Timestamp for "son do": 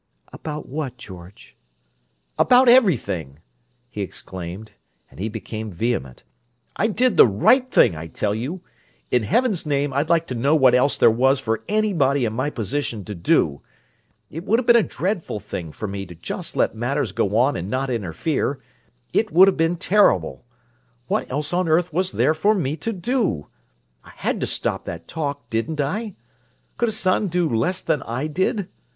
26.91-27.47